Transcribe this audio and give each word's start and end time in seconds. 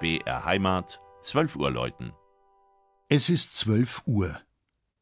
BR 0.00 0.46
Heimat, 0.46 0.98
12 1.20 1.56
Uhr 1.56 1.70
läuten. 1.70 2.14
Es 3.10 3.28
ist 3.28 3.54
12 3.54 4.00
Uhr. 4.06 4.40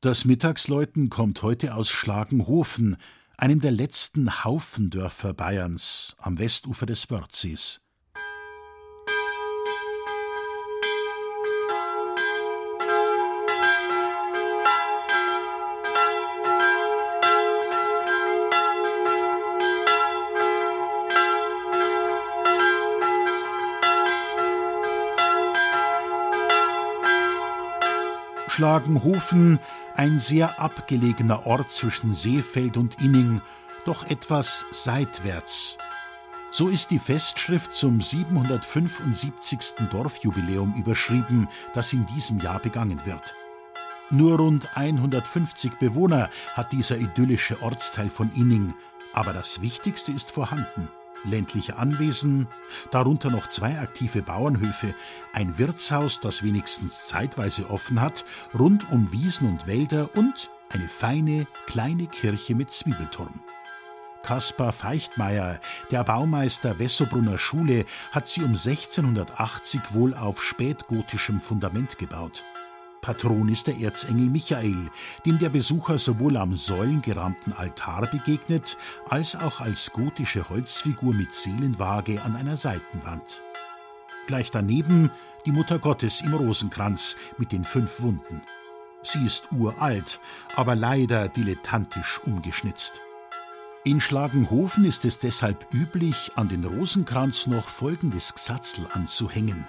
Das 0.00 0.24
Mittagsläuten 0.24 1.10
kommt 1.10 1.44
heute 1.44 1.76
aus 1.76 1.90
Schlagenhofen, 1.90 2.96
einem 3.36 3.60
der 3.60 3.70
letzten 3.70 4.42
Haufendörfer 4.42 5.32
Bayerns 5.32 6.16
am 6.18 6.40
Westufer 6.40 6.86
des 6.86 7.08
Wörthsees. 7.08 7.80
Schlagenhofen, 28.60 29.58
ein 29.94 30.18
sehr 30.18 30.60
abgelegener 30.60 31.46
Ort 31.46 31.72
zwischen 31.72 32.12
Seefeld 32.12 32.76
und 32.76 33.00
Inning, 33.00 33.40
doch 33.86 34.04
etwas 34.10 34.66
seitwärts. 34.70 35.78
So 36.50 36.68
ist 36.68 36.90
die 36.90 36.98
Festschrift 36.98 37.72
zum 37.72 38.02
775. 38.02 39.88
Dorfjubiläum 39.90 40.74
überschrieben, 40.74 41.48
das 41.72 41.94
in 41.94 42.04
diesem 42.14 42.38
Jahr 42.38 42.58
begangen 42.58 43.00
wird. 43.06 43.34
Nur 44.10 44.36
rund 44.36 44.76
150 44.76 45.78
Bewohner 45.78 46.28
hat 46.52 46.72
dieser 46.72 46.98
idyllische 46.98 47.62
Ortsteil 47.62 48.10
von 48.10 48.30
Inning, 48.34 48.74
aber 49.14 49.32
das 49.32 49.62
Wichtigste 49.62 50.12
ist 50.12 50.32
vorhanden 50.32 50.90
ländliche 51.24 51.76
Anwesen, 51.76 52.46
darunter 52.90 53.30
noch 53.30 53.48
zwei 53.48 53.78
aktive 53.78 54.22
Bauernhöfe, 54.22 54.94
ein 55.32 55.58
Wirtshaus, 55.58 56.20
das 56.20 56.42
wenigstens 56.42 57.06
zeitweise 57.06 57.70
offen 57.70 58.00
hat, 58.00 58.24
rund 58.58 58.90
um 58.90 59.12
Wiesen 59.12 59.48
und 59.48 59.66
Wälder 59.66 60.10
und 60.14 60.50
eine 60.70 60.88
feine, 60.88 61.46
kleine 61.66 62.06
Kirche 62.06 62.54
mit 62.54 62.70
Zwiebelturm. 62.70 63.40
Kaspar 64.22 64.72
Feichtmeier, 64.72 65.60
der 65.90 66.04
Baumeister 66.04 66.78
Wessobrunner 66.78 67.38
Schule, 67.38 67.86
hat 68.12 68.28
sie 68.28 68.42
um 68.42 68.54
1680 68.54 69.94
wohl 69.94 70.14
auf 70.14 70.42
spätgotischem 70.42 71.40
Fundament 71.40 71.98
gebaut. 71.98 72.44
Patron 73.00 73.48
ist 73.48 73.66
der 73.66 73.78
Erzengel 73.78 74.28
Michael, 74.28 74.90
dem 75.24 75.38
der 75.38 75.48
Besucher 75.48 75.98
sowohl 75.98 76.36
am 76.36 76.54
säulengerahmten 76.54 77.52
Altar 77.52 78.06
begegnet, 78.06 78.76
als 79.08 79.36
auch 79.36 79.60
als 79.60 79.92
gotische 79.92 80.48
Holzfigur 80.48 81.14
mit 81.14 81.34
Seelenwaage 81.34 82.22
an 82.22 82.36
einer 82.36 82.56
Seitenwand. 82.56 83.42
Gleich 84.26 84.50
daneben 84.50 85.10
die 85.46 85.52
Mutter 85.52 85.78
Gottes 85.78 86.20
im 86.20 86.34
Rosenkranz 86.34 87.16
mit 87.38 87.52
den 87.52 87.64
fünf 87.64 88.00
Wunden. 88.00 88.42
Sie 89.02 89.24
ist 89.24 89.50
uralt, 89.50 90.20
aber 90.56 90.74
leider 90.76 91.28
dilettantisch 91.28 92.20
umgeschnitzt. 92.26 93.00
In 93.82 94.02
Schlagenhofen 94.02 94.84
ist 94.84 95.06
es 95.06 95.18
deshalb 95.20 95.72
üblich, 95.72 96.32
an 96.34 96.50
den 96.50 96.64
Rosenkranz 96.64 97.46
noch 97.46 97.68
folgendes 97.68 98.34
Gsatzel 98.34 98.86
anzuhängen. 98.92 99.66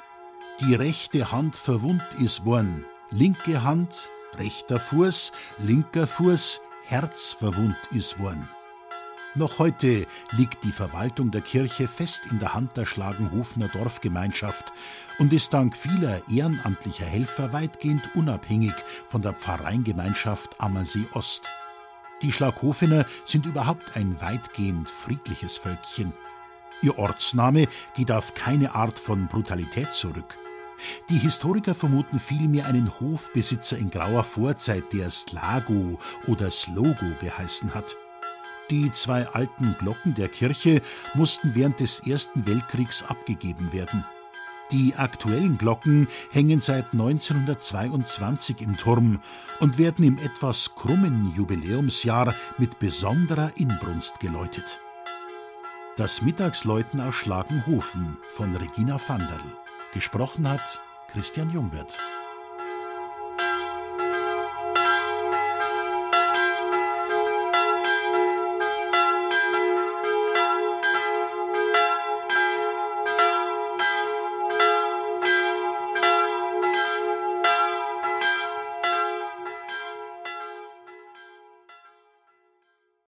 Die 0.60 0.76
rechte 0.76 1.32
Hand 1.32 1.56
verwund 1.56 2.04
is 2.20 2.44
worn, 2.44 2.86
linke 3.12 3.64
Hand, 3.64 4.10
rechter 4.38 4.80
Fuß, 4.80 5.32
linker 5.60 6.08
Fuß, 6.08 6.62
Herz 6.86 7.34
verwund 7.34 7.78
is 7.92 8.18
worn. 8.18 8.48
Noch 9.36 9.60
heute 9.60 10.08
liegt 10.32 10.64
die 10.64 10.72
Verwaltung 10.72 11.32
der 11.32 11.42
Kirche 11.42 11.88
fest 11.88 12.24
in 12.30 12.40
der 12.40 12.54
Hand 12.54 12.76
der 12.76 12.86
Schlagenhofener 12.86 13.70
Dorfgemeinschaft 13.70 14.74
und 15.20 15.32
ist 15.32 15.54
dank 15.54 15.76
vieler 15.76 16.22
ehrenamtlicher 16.30 17.06
Helfer 17.06 17.54
weitgehend 17.54 18.14
unabhängig 18.16 18.74
von 19.08 19.22
der 19.22 19.34
Pfarreingemeinschaft 19.34 20.60
Ammersee 20.60 21.06
Ost. 21.14 21.50
Die 22.22 22.32
Schlaghofener 22.32 23.06
sind 23.24 23.46
überhaupt 23.46 23.96
ein 23.96 24.20
weitgehend 24.20 24.90
friedliches 24.90 25.58
Völkchen. 25.58 26.14
Ihr 26.82 26.98
Ortsname 26.98 27.68
geht 27.96 28.12
auf 28.12 28.34
keine 28.34 28.76
Art 28.76 29.00
von 29.00 29.28
Brutalität 29.28 29.94
zurück. 29.94 30.38
Die 31.10 31.18
Historiker 31.18 31.74
vermuten 31.76 32.20
vielmehr 32.20 32.66
einen 32.66 33.00
Hofbesitzer 33.00 33.78
in 33.78 33.90
grauer 33.90 34.24
Vorzeit, 34.24 34.92
der 34.94 35.10
Slago 35.10 36.00
oder 36.28 36.52
Slogo 36.52 37.06
geheißen 37.20 37.74
hat. 37.74 37.96
Die 38.70 38.92
zwei 38.92 39.28
alten 39.28 39.76
Glocken 39.80 40.14
der 40.14 40.30
Kirche 40.30 40.82
mussten 41.14 41.56
während 41.56 41.80
des 41.80 42.00
Ersten 42.08 42.48
Weltkriegs 42.48 43.04
abgegeben 43.04 43.74
werden. 43.74 44.06
Die 44.72 44.96
aktuellen 44.96 45.58
Glocken 45.58 46.08
hängen 46.32 46.62
seit 46.62 46.94
1922 46.94 48.62
im 48.62 48.78
Turm 48.78 49.20
und 49.60 49.78
werden 49.78 50.06
im 50.06 50.18
etwas 50.18 50.76
krummen 50.76 51.34
Jubiläumsjahr 51.36 52.34
mit 52.58 52.80
besonderer 52.80 53.52
Inbrunst 53.58 54.22
geläutet. 54.22 54.80
Das 55.98 56.22
Mittagsläuten 56.22 57.02
aus 57.02 57.16
Schlagenhofen 57.16 58.18
von 58.32 58.56
Regina 58.56 58.98
Vanderl. 59.06 59.61
Gesprochen 59.94 60.48
hat 60.48 60.80
Christian 61.10 61.50
Jungwirth. 61.50 61.98